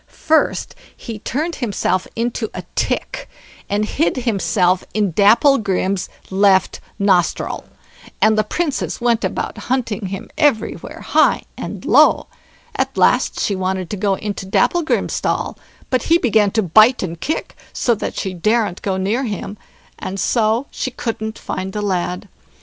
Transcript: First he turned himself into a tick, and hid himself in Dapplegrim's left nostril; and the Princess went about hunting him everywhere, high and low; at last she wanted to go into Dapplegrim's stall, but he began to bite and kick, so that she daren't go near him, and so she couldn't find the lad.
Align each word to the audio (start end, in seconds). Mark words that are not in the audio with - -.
First 0.07 0.73
he 0.97 1.19
turned 1.19 1.57
himself 1.57 2.07
into 2.15 2.49
a 2.55 2.63
tick, 2.73 3.29
and 3.69 3.85
hid 3.85 4.17
himself 4.17 4.83
in 4.95 5.11
Dapplegrim's 5.11 6.09
left 6.31 6.79
nostril; 6.97 7.65
and 8.19 8.35
the 8.35 8.43
Princess 8.43 8.99
went 8.99 9.23
about 9.23 9.59
hunting 9.59 10.07
him 10.07 10.31
everywhere, 10.39 11.01
high 11.01 11.43
and 11.55 11.85
low; 11.85 12.25
at 12.75 12.97
last 12.97 13.39
she 13.39 13.55
wanted 13.55 13.91
to 13.91 13.95
go 13.95 14.15
into 14.15 14.47
Dapplegrim's 14.47 15.13
stall, 15.13 15.55
but 15.91 16.01
he 16.01 16.17
began 16.17 16.49
to 16.49 16.63
bite 16.63 17.03
and 17.03 17.21
kick, 17.21 17.55
so 17.71 17.93
that 17.93 18.15
she 18.17 18.33
daren't 18.33 18.81
go 18.81 18.97
near 18.97 19.25
him, 19.25 19.55
and 19.99 20.19
so 20.19 20.65
she 20.71 20.89
couldn't 20.89 21.37
find 21.37 21.73
the 21.73 21.81
lad. 21.83 22.27